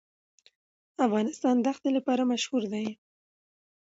[1.05, 2.87] افغانستان د ښتې لپاره مشهور دی.